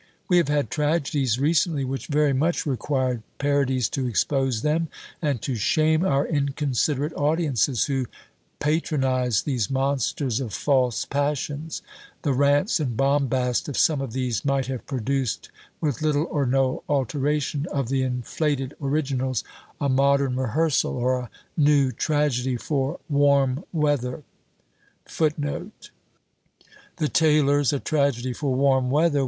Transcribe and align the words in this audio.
We 0.27 0.37
have 0.37 0.47
had 0.47 0.71
tragedies 0.71 1.37
recently 1.39 1.85
which 1.85 2.07
very 2.07 2.33
much 2.33 2.65
required 2.65 3.21
parodies 3.37 3.87
to 3.89 4.07
expose 4.07 4.63
them, 4.63 4.87
and 5.21 5.39
to 5.43 5.53
shame 5.53 6.03
our 6.03 6.25
inconsiderate 6.25 7.13
audiences, 7.13 7.85
who 7.85 8.07
patronised 8.57 9.45
these 9.45 9.69
monsters 9.69 10.39
of 10.39 10.55
false 10.55 11.05
passions. 11.05 11.83
The 12.23 12.33
rants 12.33 12.79
and 12.79 12.97
bombast 12.97 13.69
of 13.69 13.77
some 13.77 14.01
of 14.01 14.11
these 14.13 14.43
might 14.43 14.65
have 14.65 14.87
produced, 14.87 15.51
with 15.79 16.01
little 16.01 16.27
or 16.31 16.47
no 16.47 16.81
alteration 16.89 17.67
of 17.71 17.89
the 17.89 18.01
inflated 18.01 18.73
originals, 18.81 19.43
A 19.79 19.87
Modern 19.87 20.35
Rehearsal, 20.35 20.97
or 20.97 21.19
a 21.19 21.29
new 21.55 21.91
Tragedy 21.91 22.57
for 22.57 22.99
Warm 23.07 23.63
Weather. 23.71 24.23